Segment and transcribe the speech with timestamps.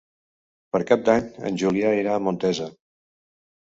[0.75, 2.71] Per Cap d'Any en Julià irà a Montesa.